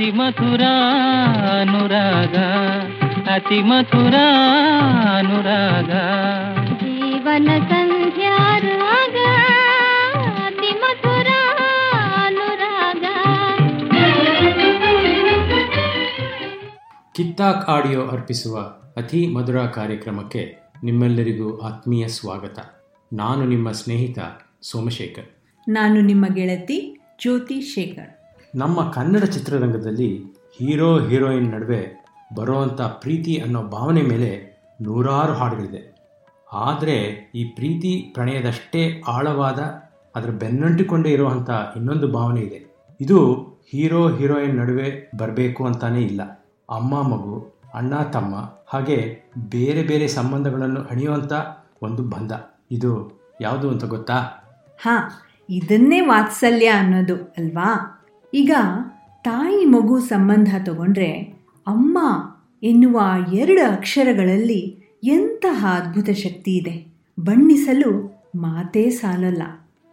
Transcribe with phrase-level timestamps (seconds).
[0.00, 0.60] ಅತಿ ಮಧುರ
[1.60, 2.36] ಅನುರಾಗ
[3.30, 4.14] ಅತಿ ಮಧುರ
[5.18, 5.90] ಅನುರಾಗ.
[6.76, 9.16] ಜೀವನ ಸಂಧ್ಯಾ ರಾಗ
[10.46, 11.26] ಅತಿ ಮಧುರ
[12.24, 13.04] ಅನುರಾಗ.
[17.12, 18.58] ಕಿತ್ತಾಕ್ ಆಡಿಯೋ ಅರ್ಪಿಸುವ
[18.96, 22.58] ಅತಿ ಮಧುರ ಕಾರ್ಯಕ್ರಮಕ್ಕೆ ನಿಮ್ಮೆಲ್ಲರಿಗೂ ಆತ್ಮೀಯ ಸ್ವಾಗತ.
[23.12, 24.18] ನಾನು ನಿಮ್ಮ ಸ್ನೇಹಿತ
[24.62, 25.44] ಸೋಮಶೇಖರ್.
[25.68, 28.19] ನಾನು ನಿಮ್ಮ ಗೆಳತಿ ಜ್ಯೋತಿ ಶೇಖರ್.
[28.54, 30.24] ನಮ್ಮ ಕನ್ನಡ ಚಿತ್ರರಂಗದಲ್ಲಿ
[30.58, 32.04] ಹೀರೋ, ಹೀರೋಯಿನ್ ನಡುವೆ
[32.34, 35.94] ಬರುವಂಥ ಪ್ರೀತಿ ಅನ್ನೋ ಭಾವನೆ ಮೇಲೆ ನೂರಾರು ಹಾಡುಗಳಿದೆ.
[36.52, 39.58] ಆದರೆ ಈ ಪ್ರೀತಿ ಪ್ರಣಯದಷ್ಟೇ ಆಳವಾದ,
[40.16, 42.74] ಅದರ ಬೆನ್ನಂಟಿಕೊಂಡೇ ಇರುವಂಥ ಇನ್ನೊಂದು ಭಾವನೆ ಇದೆ.
[43.00, 43.34] ಇದು
[43.70, 46.22] ಹೀರೋ, ಹೀರೋಯಿನ್ ನಡುವೆ ಬರಬೇಕು ಅಂತಾನೇ ಇಲ್ಲ.
[46.70, 48.36] ಅಮ್ಮ, ಮಗು, ಅಣ್ಣ, ತಮ್ಮ
[48.66, 51.32] ಹಾಗೆ ಬೇರೆ ಬೇರೆ ಸಂಬಂಧಗಳನ್ನು ಹಣಿಯುವಂಥ
[51.82, 52.32] ಒಂದು ಬಂಧ.
[52.70, 54.14] ಇದು ಯಾವುದು ಅಂತ ಗೊತ್ತಾ?
[54.78, 57.96] ಹಾ, ಇದನ್ನೇ ವಾತ್ಸಲ್ಯ ಅನ್ನೋದು, ಅಲ್ವಾ?
[58.34, 58.50] ಈಗ
[59.24, 61.12] ತಾಯಿ ಮಗು ಸಂಬಂಧ ತಗೊಂಡ್ರೆ
[61.66, 61.98] ಅಮ್ಮ
[62.62, 63.00] ಎನ್ನುವ
[63.32, 66.86] ಎರಡು ಅಕ್ಷರಗಳಲ್ಲಿ ಎಂತಹ ಅದ್ಭುತ ಶಕ್ತಿ ಇದೆ?
[67.20, 69.42] ಬಣ್ಣಿಸಲು ಮಾತೇ ಸಾಲಲ್ಲ.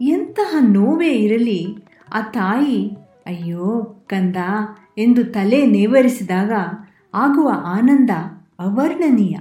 [0.02, 1.78] ಎಂತಹ ನೋವೇ ಇರಲಿ,
[2.14, 2.90] ಆ ತಾಯಿ,
[3.26, 4.36] ಅಯ್ಯೋ, ಕಂದ,
[4.98, 6.52] ಎಂದು ತಲೆ ನೇವರಿಸಿದಾಗ
[7.14, 8.10] ಆಗುವ ಆನಂದ
[8.60, 9.38] ಅವರ್ಣನೀಯ.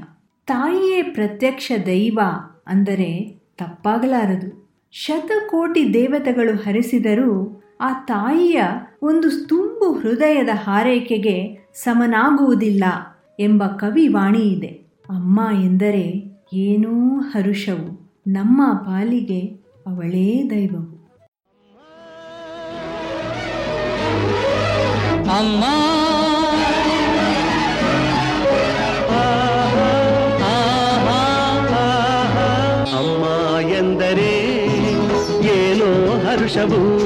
[0.46, 2.18] ತಾಯಿಯೇ ಪ್ರತ್ಯಕ್ಷ ದೈವ
[2.66, 4.70] ಅಂದರೆ ತಪ್ಪಾಗಲಾರದು.
[4.92, 8.62] ಶತಕೋಟಿ ದೇವತೆಗಳು ಹರಿಸಿದರೂ ಆ ತಾಯಿಯ
[9.02, 12.84] ಒಂದು ತುಂಬು ಹೃದಯದ ಹಾರೈಕೆಗೆ ಸಮನಾಗುವುದಿಲ್ಲ
[13.40, 14.66] ಎಂಬ ಕವಿ ವಾಣಿ ಇದೆ.
[15.10, 18.14] ಅಮ್ಮ ಎಂದರೆ ಏನೂ ಹರುಷವು.
[18.26, 19.40] ನಮ್ಮ ಪಾಲಿಗೆ
[19.86, 20.96] ಅವಳೇ ದೈವವು.
[25.38, 25.64] ಅಮ್ಮ.
[32.98, 34.66] ಅಮ್ಮ ಎಂದರೆ
[35.46, 37.05] ಏನೋ ಹರ್ಷವು.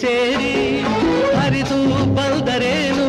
[0.00, 0.52] ಸೇರಿ
[1.36, 1.78] ಹರಿದು
[2.14, 3.06] ಬಂದರೇನು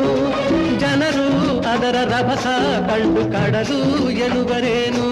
[0.79, 1.27] ಜನರು
[1.69, 2.45] ಅದರ ರಭಸ
[2.89, 5.07] ಕಂಡು ಕಡಲು ಎನ್ನುವರೇನು?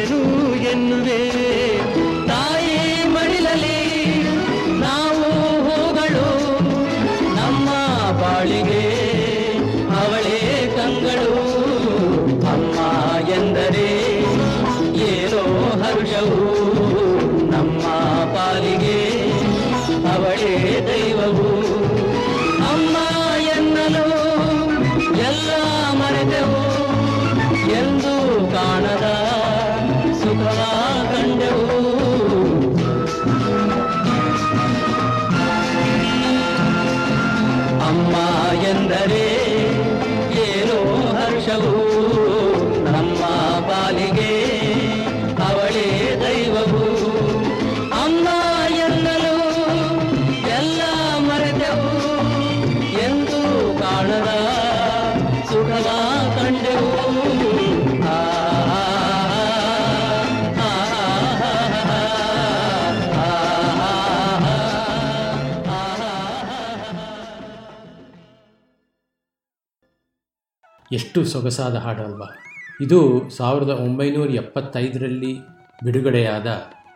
[0.00, 0.27] ಬಿಟ್ಟು ಇರೆನು
[70.92, 72.26] ಎಷ್ಟು ಸೊಗಸಾದ ಹಾಡಲ್ವಾ.
[72.80, 75.38] ಇದು ಸಾವಿರದ ಒಂಬೈನೂರ ಎಪ್ಪತ್ತೈದರಲ್ಲಿ
[75.84, 76.46] ಬಿಡುಗಡೆಯಾದ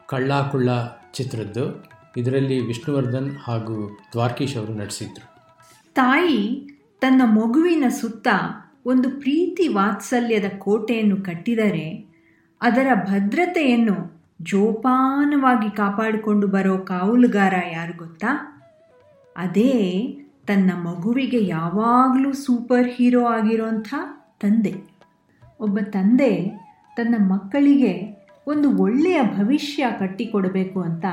[0.07, 0.69] ಕಳ್ಳಾಕುಳ್ಳ
[1.13, 1.85] ಚಿತ್ರದ್ದು.
[2.17, 5.37] ಇದರಲ್ಲಿ ವಿಷ್ಣುವರ್ಧನ್ ಹಾಗೂ ದ್ವಾರ್ಕೀಶ್ ಅವರು ನಟಿಸಿದ್ರು.
[5.95, 6.69] ತಾಯಿ
[7.01, 8.29] ತನ್ನ ಮಗುವಿನ ಸುತ್ತ
[8.87, 12.15] ಒಂದು ಪ್ರೀತಿ ವಾತ್ಸಲ್ಯದ ಕೋಟೆಯನ್ನು ಕಟ್ಟಿದರೆ
[12.61, 18.63] ಅದರ ಭದ್ರತೆಯನ್ನು ಜೋಪಾನವಾಗಿ ಕಾಪಾಡಿಕೊಂಡು ಬರೋ ಕಾವಲುಗಾರ ಯಾರು ಗೊತ್ತಾ?
[19.37, 19.73] ಅದೇ
[20.47, 23.95] ತನ್ನ ಮಗುವಿಗೆ ಯಾವಾಗಲೂ ಸೂಪರ್ ಹೀರೋ ಆಗಿರೋಂಥ
[24.41, 24.75] ತಂದೆ.
[25.61, 26.51] ಒಬ್ಬ ತಂದೆ
[26.97, 31.05] ತನ್ನ ಮಕ್ಕಳಿಗೆ ಒಂದು ಒಳ್ಳೆಯ ಭವಿಷ್ಯ ಕಟ್ಟಿಕೊಡಬೇಕು ಅಂತ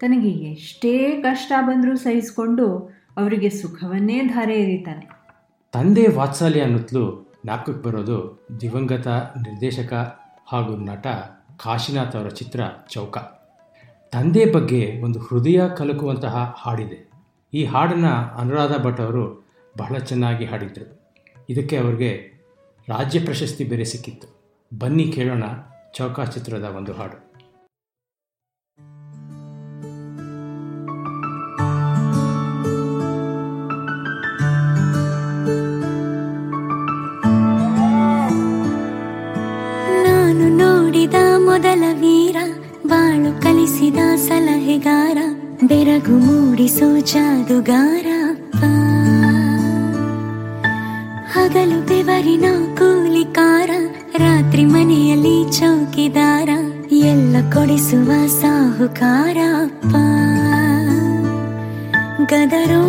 [0.00, 2.66] ತನಗೆ ಎಷ್ಟೇ ಕಷ್ಟ ಬಂದರೂ ಸಹಿಸಿಕೊಂಡು
[3.16, 5.21] ಅವರಿಗೆ ಸುಖವನ್ನೇ ಧಾರೆ ಎರೀತಾನೆ.
[5.72, 9.92] ತಂದೆ ವಾತ್ಸಲ್ಯ ಅನ್ನುತ್ತಲೂ ನಾಕಕ್ಕೆ ಬರೋದು ದಿವಂಗತ ನಿರ್ದೇಶಕ
[10.46, 11.06] ಹಾಗೂ ನಟ
[11.56, 12.60] ಕಾಶಿನಾಥ್ ಅವರ ಚಿತ್ರ
[12.90, 13.18] ಚೌಕ.
[14.12, 17.10] ತಂದೆ ಬಗ್ಗೆ ಒಂದು ಹೃದಯ ಕಲಕುವಂತಹ ಹಾಡಿದೆ.
[17.54, 19.46] ಈ ಹಾಡನ್ನು ಅನುರಾಧ ಭಟ್ ಅವರು
[19.78, 21.14] ಬಹಳ ಚೆನ್ನಾಗಿ ಹಾಡಿದ್ದರು
[21.50, 22.42] ಇದಕ್ಕೆ ಅವರಿಗೆ
[22.88, 24.28] ರಾಜ್ಯ ಪ್ರಶಸ್ತಿ ಬೇರೆ ಸಿಕ್ಕಿತ್ತು.
[24.78, 25.44] ಬನ್ನಿ ಕೇಳೋಣ
[25.94, 27.31] ಚೌಕ ಚಿತ್ರದ ಒಂದು ಹಾಡು.
[41.62, 42.36] ಮೊದಲ ವೀರ,
[42.86, 45.18] ಬಾಳು ಕಲಿಸಿದ ಸಲಹೆಗಾರ,
[45.64, 48.06] ಬೆರಗು ಮೂಡಿಸೋ ಜಾದುಗಾರ.
[51.34, 52.46] ಹಗಲು ಬೆವರಿನ
[52.78, 53.70] ಕೂಲಿಕಾರ,
[54.16, 56.48] ರಾತ್ರಿ ಮನೆಯಲ್ಲಿ ಚೌಕಿದಾರ,
[57.10, 58.10] ಎಲ್ಲ ಕೊಡಿಸುವ
[58.40, 59.38] ಸಾಹುಕಾರ
[62.32, 62.82] ಗದರೋ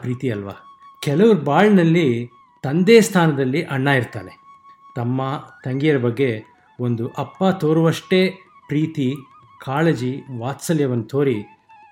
[0.00, 0.52] ಪ್ರೀತಿ ಅಲ್ವಾ?
[1.02, 2.28] ಕೆಲವ್ರ ಬಾಳಿನಲ್ಲಿ
[2.62, 4.40] ತಂದೆ ಸ್ಥಾನದಲ್ಲಿ ಅಣ್ಣ ಇರ್ತಾನೆ.
[4.96, 6.44] ತಮ್ಮ ತಂಗಿಯರ ಬಗ್ಗೆ
[6.80, 8.30] ಒಂದು ಅಪ್ಪ ತೋರುವಷ್ಟೇ
[8.68, 9.14] ಪ್ರೀತಿ,
[9.64, 11.42] ಕಾಳಜಿ, ವಾತ್ಸಲ್ಯವನ್ನು ತೋರಿ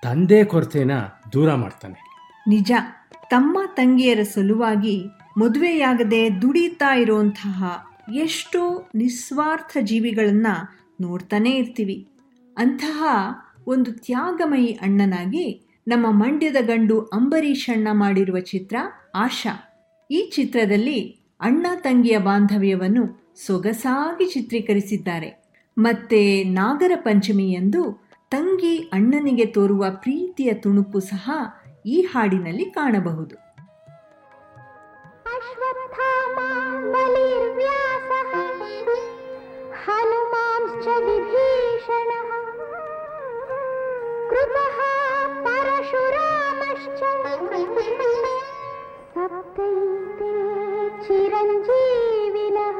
[0.03, 0.91] ತಂದೆ ಕೊರತೆನ
[1.33, 2.03] ದೂರ ಮಾಡ್ತಾನೆ.
[2.47, 2.71] ನಿಜ.
[3.29, 5.05] ತಮ್ಮ ತಂಗಿಯರ ಸಲುವಾಗಿ
[5.37, 7.63] ಮದುವೆಯಾಗದೆ ದುಡಿತಾ ಇರುವಂತಹ
[8.13, 12.07] ಎಷ್ಟೋ ನಿಸ್ವಾರ್ಥ ಜೀವಿಗಳನ್ನು ನೋಡ್ತಾನೇ ಇರ್ತೀವಿ.
[12.57, 13.03] ಅಂತಹ
[13.67, 18.75] ಒಂದು ತ್ಯಾಗಮಯಿ ಅಣ್ಣನಾಗಿ ನಮ್ಮ ಮಂಡ್ಯದ ಗಂಡು ಅಂಬರೀಷಣ್ಣ ಮಾಡಿರುವ ಚಿತ್ರ
[19.15, 19.53] ಆಶಾ.
[20.11, 20.99] ಈ ಚಿತ್ರದಲ್ಲಿ
[21.41, 23.03] ಅಣ್ಣ ತಂಗಿಯ ಬಾಂಧವ್ಯವನ್ನು
[23.45, 25.29] ಸೊಗಸಾಗಿ ಚಿತ್ರೀಕರಿಸಿದ್ದಾರೆ.
[25.77, 27.83] ಮತ್ತೆ ನಾಗರ ಪಂಚಮಿಯಂದು
[28.31, 31.31] ತಂಗಿ ಅಣ್ಣನಿಗೆ ತೋರುವ ಪ್ರೀತಿಯ ತುಣುಕು ಸಹ
[31.85, 33.35] ಈ ಹಾಡಿನಲ್ಲಿ ಕಾಣಬಹುದು.
[39.85, 42.11] ಹನುಮಾಂಶ ವಿಭೀಷಣ
[44.29, 44.77] कृपः
[45.45, 46.99] परशुरामश्च।
[49.13, 50.33] सप्तैते
[51.03, 52.79] चिरञ्जीविनः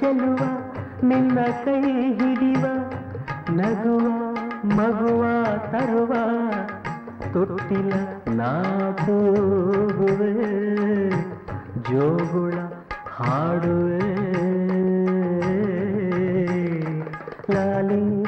[0.00, 0.38] ಚೆಲುವ
[1.04, 2.64] ನಿನ್ನ ಕೈ ಹಿಡಿವ
[3.50, 4.06] ನಗುವ
[4.64, 5.24] ಮಗುವ
[5.72, 6.12] ತರುವ
[7.32, 7.92] ತೊಟ್ಟಿಲ
[8.28, 8.62] ನಾ
[9.06, 10.34] ತೂಗುವೆ
[11.82, 12.54] ಜೋಗುಳ
[13.14, 14.00] ಹಾಡುವೆ.
[17.52, 18.19] ಲಾಲಿ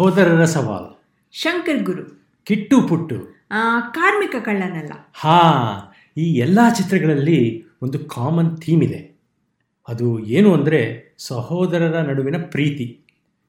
[0.00, 0.90] ಸಹೋದರರ ಸವಾಲು.
[1.32, 2.04] ಶಂಕರ್ ಗುರು.
[2.44, 3.16] ಕಿಟ್ಟು ಪುಟ್ಟು.
[3.94, 4.92] ಕಾರ್ಮಿಕ ಕಳ್ಳನಲ್ಲ.
[5.14, 5.40] ಹಾ
[6.16, 7.40] ಈ ಎಲ್ಲ ಚಿತ್ರಗಳಲ್ಲಿ
[7.82, 9.00] ಒಂದು ಕಾಮನ್ ಥೀಮ್ ಇದೆ.
[9.88, 10.80] ಅದು ಏನು ಅಂದರೆ
[11.18, 12.86] ಸಹೋದರರ ನಡುವಿನ ಪ್ರೀತಿ.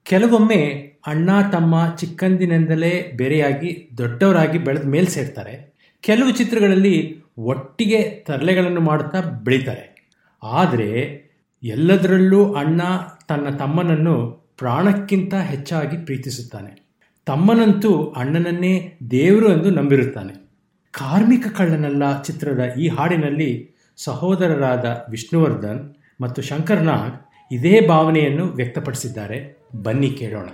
[0.04, 0.60] ಕೆಲವೊಮ್ಮೆ
[1.06, 5.56] ಅಣ್ಣ ತಮ್ಮ ಚಿಕ್ಕಂದಿನಿಂದಲೇ ಬೇರೆಯಾಗಿ ದೊಡ್ಡವರಾಗಿ ಬೆಳೆದ ಮೇಲೆ ಸೇರ್ತಾರೆ.
[6.00, 6.96] ಕೆಲವು ಚಿತ್ರಗಳಲ್ಲಿ
[7.38, 9.86] ಒಟ್ಟಿಗೆ ತರಲೆಗಳನ್ನು ಮಾಡುತ್ತಾ ಬೆಳೀತಾರೆ.
[10.42, 10.90] ಆದರೆ
[11.62, 12.82] ಎಲ್ಲದರಲ್ಲೂ ಅಣ್ಣ
[13.28, 16.72] ತನ್ನ ತಮ್ಮನನ್ನು ಪ್ರಾಣಕ್ಕಿಂತ ಹೆಚ್ಚಾಗಿ ಪ್ರೀತಿಸುತ್ತಾನೆ.
[17.26, 20.34] ತಮ್ಮನಂತೂ ಅಣ್ಣನನ್ನೇ ದೇವರು ಎಂದು ನಂಬಿರುತ್ತಾನೆ.
[20.92, 23.50] ಕಾರ್ಮಿಕ ಕಳ್ಳನಲ್ಲ ಚಿತ್ರದ ಈ ಹಾಡಿನಲ್ಲಿ
[23.96, 27.16] ಸಹೋದರರಾದ ವಿಷ್ಣುವರ್ಧನ್ ಮತ್ತು ಶಂಕರ್ನಾಗ್
[27.52, 29.38] ಇದೇ ಭಾವನೆಯನ್ನು ವ್ಯಕ್ತಪಡಿಸಿದ್ದಾರೆ.
[29.82, 30.48] ಬನ್ನಿ ಕೇಳೋಣ.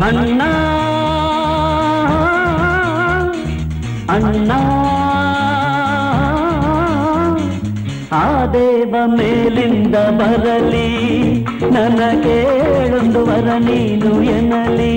[0.00, 0.42] ಅಣ್ಣ
[4.10, 4.50] ಅಣ್ಣ
[8.12, 10.88] ಆ ದೇವ ಮೇಲಿಂದ ಬರಲಿ
[11.72, 14.94] ನನಗೇಳೊಂದು ವರ ನೀನು ಎನ್ನಲಿ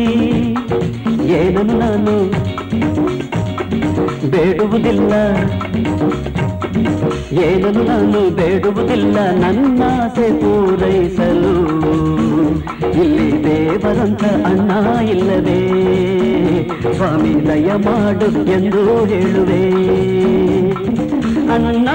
[1.40, 2.16] ಏನನ್ನು ನಾನು
[4.30, 5.14] ಬೇಡುವುದಿಲ್ಲ
[7.38, 11.54] ಏನನ್ನು ನಾನು ಬೇಡುವುದಿಲ್ಲ ನನ್ನಾಸೆ ಪೂರೈಸಲು
[13.02, 14.72] ಇಲ್ಲಿ ದೇವರಂತ ಅಣ್ಣ
[15.10, 15.60] ಇಲ್ಲವೇ
[16.96, 19.64] ಸ್ವಾಮಿ ದಯ ಮಾಡು ಎಂದು ಹೇಳುವೆ
[21.54, 21.88] ಅಣ್ಣ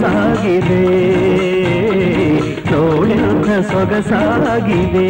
[0.00, 0.84] ಸೊಗಸಾಗಿದೆ
[2.72, 5.08] ನೋಡಿರುತ್ತ ಸೊಗಸಾಗಿದೆ.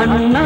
[0.00, 0.36] ಅಣ್ಣ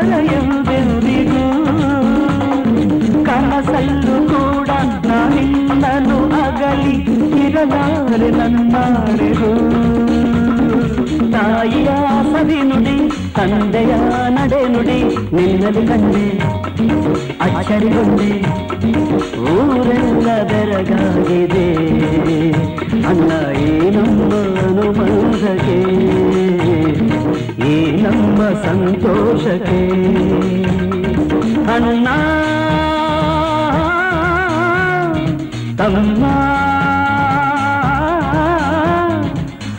[0.00, 1.44] ಇರಲಾರ ಎಂದೆಂದಿಗೂ
[3.24, 4.70] ಕನಸಲ್ಲೂ ಕೂಡ
[5.06, 6.94] ನಾನಿನ್ನನು ಅಗಲ ಬರಲಿ
[7.42, 9.50] ಇರಲಾರೆ ನನ್ನಾಳೆಗೂ
[11.32, 11.90] ತಾಯಿಯ
[12.30, 12.96] ಸವಿ ನುಡಿ
[13.36, 13.92] ತಂದೆಯ
[14.36, 14.98] ನಡೆ ನುಡಿ
[15.36, 16.24] ನಿನ್ನಲಿ ಕಂಡೆ
[17.46, 18.30] ಅಚ್ಚರಿಗೊಂಡೆ
[19.54, 21.66] ಊರೆಲ್ಲ ಬೆರಗಾಗಿದೆ
[23.10, 23.30] ಅನ್ನ
[23.62, 24.32] ಈ ನಮ್ಮ
[24.62, 25.78] ಅನುಬಂಧಕ್ಕೆ
[26.59, 26.59] ಈ
[27.75, 29.87] ನಮ್ಮ ಸಂತೋಷಕ್ಕೆ
[31.73, 32.07] ಅಣ್ಣ.
[35.77, 36.25] ತಮ್ಮ.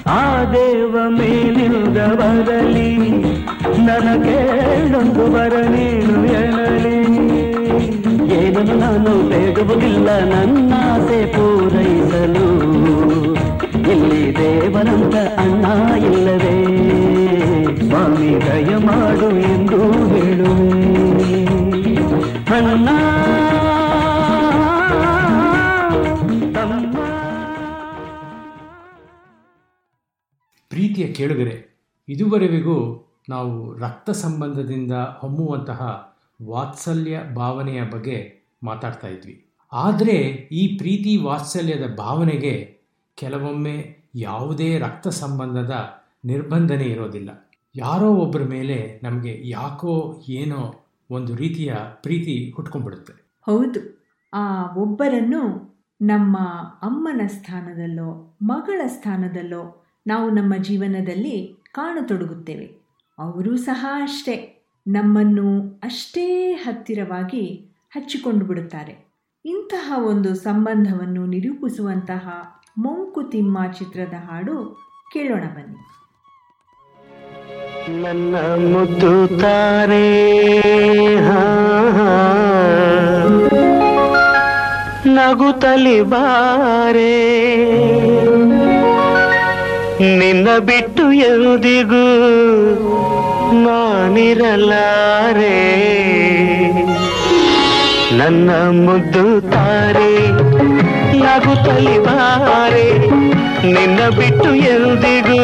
[0.06, 3.12] ಆ ದೇವ ಮೇಲಿಂದ ಬರಲಿ.
[3.86, 7.02] ನನಗೇಳೊಂದು ಬರ ನೀನು ಎಳಲಿ
[8.34, 12.46] ಏನನ್ನು ನಾನು ಬೇಡುವುದಿಲ್ಲ ನನ್ನಾಸೆ ಪೂರೈಸಲು.
[13.90, 15.64] ಇಲ್ಲಿ ದೇವನಂತ ಅಣ್ಣ
[16.04, 16.51] ಇಲ್ಲವೇ?
[18.02, 21.44] ಸ್ವಾಮಿ ದಯ ಮಾಡು ಎಂದು ಹೇಳುವೆ.
[22.56, 22.88] ಅಣ್ಣ
[30.68, 36.14] ಪ್ರೀತಿಯ ಕೇಳುಗರೆ ಇದುವರೆಗೂ ನಾವು ರಕ್ತ ಸಂಬಂಧದಿಂದ ಹೊಮ್ಮುವಂತಹ
[36.48, 39.46] ವಾತ್ಸಲ್ಯ ಭಾವನೆಯ ಬಗ್ಗೆ ಮಾತಾಡ್ತಾ ಇದ್ವಿ.
[39.72, 40.16] ಆದರೆ
[40.52, 42.80] ಈ ಪ್ರೀತಿ ವಾತ್ಸಲ್ಯದ ಭಾವನೆಗೆ
[43.16, 45.74] ಕೆಲವೊಮ್ಮೆ ಯಾವುದೇ ರಕ್ತ ಸಂಬಂಧದ
[46.24, 47.48] ನಿರ್ಬಂಧನೆ ಇರೋದಿಲ್ಲ.
[47.74, 50.74] ಯಾರೋ ಒಬ್ಬರ ಮೇಲೆ ನಮಗೆ ಯಾಕೋ ಏನೋ
[51.10, 53.12] ಒಂದು ರೀತಿಯ ಪ್ರೀತಿ ಹುಟ್ಕೊಂಡ್ಬಿಡುತ್ತೆ.
[53.46, 54.04] ಹೌದು.
[54.34, 56.38] ಆ ಒಬ್ಬರನ್ನು ನಮ್ಮ
[56.82, 62.64] ಅಮ್ಮನ ಸ್ಥಾನದಲ್ಲೋ, ಮಗಳ ಸ್ಥಾನದಲ್ಲೋ ನಾವು ನಮ್ಮ ಜೀವನದಲ್ಲಿ ಕಾಣತೊಡಗುತ್ತೇವೆ.
[63.18, 64.58] ಅವರೂ ಸಹ ಅಷ್ಟೇ.
[64.86, 69.12] ನಮ್ಮನ್ನು ಅಷ್ಟೇ ಹತ್ತಿರವಾಗಿ ಹಚ್ಚಿಕೊಂಡು ಬಿಡುತ್ತಾರೆ
[69.44, 72.28] ಇಂತಹ ಒಂದು ಸಂಬಂಧವನ್ನು ನಿರೂಪಿಸುವಂತಹ
[72.78, 74.78] ಮಂಕುತಿಮ್ಮ ಚಿತ್ರದ ಹಾಡು
[75.12, 76.01] ಕೇಳೋಣ ಬನ್ನಿ.
[77.92, 78.36] ನನ್ನ
[78.72, 80.32] ಮುದ್ದು ತಾರೆ.
[85.06, 87.32] ನಗುತ್ತಲಿ ಬಾರೆ.
[90.16, 92.18] ನಿನ್ನ ಬಿಟ್ಟು ಎಂದಿಗೂ
[93.52, 94.62] ನಾನಿರಲಾರೆ.
[98.18, 98.50] ನನ್ನ
[98.86, 100.30] ಮುದ್ದು ತಾರೆ
[101.18, 103.08] ನಗುತ್ತಲಿ ಬಾರೆ.
[103.64, 105.40] ನಿನ್ನ ಬಿಟ್ಟು ಎಂದಿಗೂ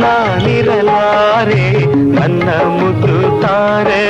[0.00, 1.64] ನಾನಿರಲಾರೆ
[2.10, 4.04] ನನ್ನ ಮುದ್ದು ತಾರೆ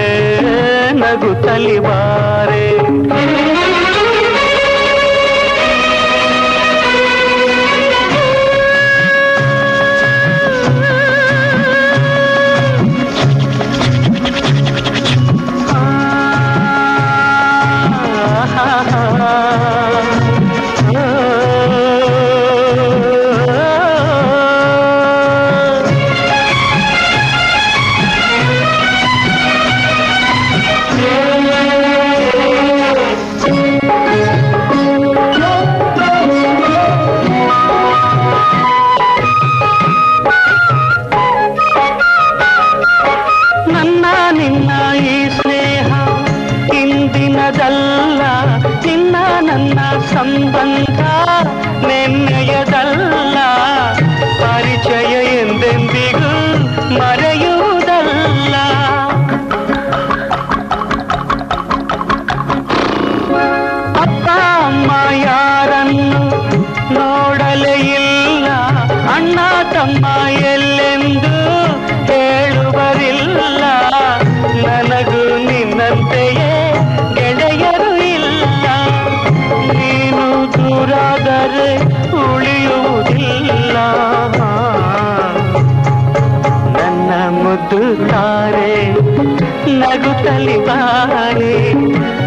[90.33, 91.73] ನಗುತ್ತಲಿ ಬಾರೆ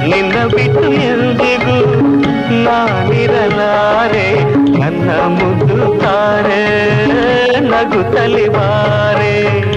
[0.10, 1.78] ನಿನ್ನ ಬಿಟ್ಟು ಎಂದಿಗೂ
[2.64, 4.28] ನಾನಿರಲಾರೆ.
[4.80, 6.64] ನನ್ನ ಮುದ್ದು ತಾರೆ
[7.60, 9.75] ನಗುತ್ತಲಿ ಬಾರೆ.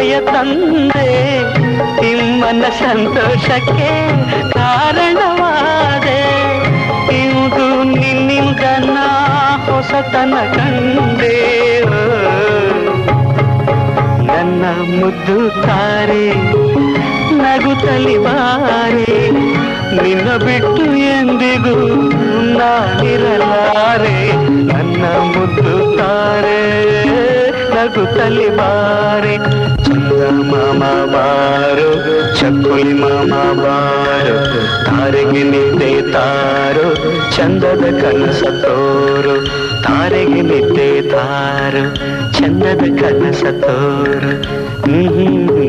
[0.00, 1.08] ಆಸೆಯ ತಂದೆ
[2.00, 3.88] ನಿಮ್ಮನ ಸಂತೋಷಕ್ಕೆ
[4.52, 6.20] ಕಾರಣವಾದೆ
[7.16, 9.08] ಇಂದು ನಿನ್ನಿಂದ ನಾ
[9.66, 11.34] ಹೊಸತನ ಕಂದೆ.
[14.28, 16.24] ನನ್ನ ಮುದ್ದು ತಾರೆ
[17.42, 17.74] ನಗು
[18.24, 19.12] ಬಾರೆ,
[20.00, 21.76] ನಿನ್ನ ಬಿಟ್ಟು ಎಂದಿಗೂ
[22.58, 24.18] ನಾನಿರಲಾರೆ
[24.72, 26.60] ನನ್ನ ಮುದ್ದು ತಾರೆ
[27.74, 28.04] ನಗು
[28.56, 29.36] ಬಾರೆ
[30.09, 31.89] ಚಂದ ಮಾಮ ಬಾರು
[32.39, 34.35] ಚಕ್ಕುಲಿ ಮಾಮ ಬಾರು
[34.85, 36.95] ತಾರೆಗೆ ನಿದ್ದೆ ತಾರು
[37.31, 39.45] ಚಂದದ ಕನಸ ತೋರು
[39.83, 41.95] ತಾರೆಗೆ ನಿದ್ದೆ ತಾರು
[42.31, 44.31] ಚಂದದ ಕನಸ ತೋರು
[44.89, 45.65] ಅಯ್ಯೋ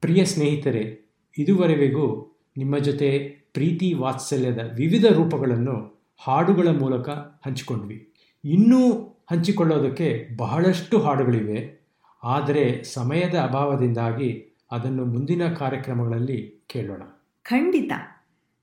[0.00, 3.18] ಪ್ರಿಯ ಸ್ನೇಹಿತರೆ ಇದುವರೆಗೂ ನಿಮ್ಮ ಜೊತೆ
[3.52, 7.08] ಪ್ರೀತಿ ವಾತ್ಸಲ್ಯದ ವಿವಿಧ ರೂಪಗಳನ್ನು ಹಾಡುಗಳ ಮೂಲಕ
[7.46, 8.14] ಹಂಚಿಕೊಂಡ್ವಿ.
[8.44, 8.92] ಇನ್ನೂ
[9.30, 11.82] ಹಂಚಿಕೊಳ್ಳೋದಕ್ಕೆ ಬಹಳಷ್ಟು ಹಾಡುಗಳಿವೆ.
[12.24, 17.02] ಆದರೆ ಸಮಯದ ಅಭಾವದಿಂದಾಗಿ ಅದನ್ನು ಮುಂದಿನ ಕಾರ್ಯಕ್ರಮಗಳಲ್ಲಿ ಕೇಳೋಣ.
[17.42, 17.92] ಖಂಡಿತ.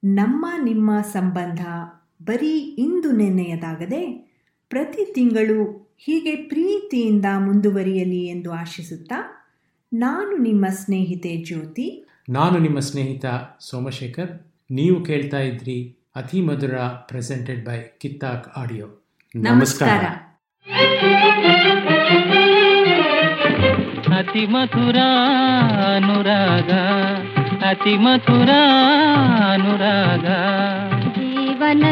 [0.03, 1.62] ನಮ್ಮ ನಿಮ್ಮ ಸಂಬಂಧ
[2.23, 4.31] ಬರೀ ಇಂದು ನೆನ್ನೆಯದಾಗದೆ
[4.69, 9.47] ಪ್ರತಿ ತಿಂಗಳು ಹೀಗೆ ಪ್ರೀತಿಯಿಂದ ಮುಂದುವರಿಯಲಿ ಎಂದು ಆಶಿಸುತ್ತಾ
[9.93, 12.07] ನಾನು ನಿಮ್ಮ ಸ್ನೇಹಿತೆ ಜ್ಯೋತಿ.
[12.29, 13.25] ನಾನು ನಿಮ್ಮ ಸ್ನೇಹಿತ
[13.59, 14.31] ಸೋಮಶೇಖರ್.
[14.71, 19.05] ನೀವು ಕೇಳ್ತಾ ಇದ್ರಿ ಅತಿ ಮಧುರ ಪ್ರೆಸೆಂಟೆಡ್ ಬೈ ಕಿತ್ತಾಕ್ ಆಡಿಯೋ.
[19.35, 20.03] ನಮಸ್ಕಾರ.
[24.17, 24.97] ಅತಿ ಮಧುರ
[25.95, 26.71] ಅನುರಾಗ.
[27.69, 28.51] ಅತಿ ಮಧುರ
[29.49, 30.25] ಅನುರಾಗ
[31.17, 31.84] ಜೀವನ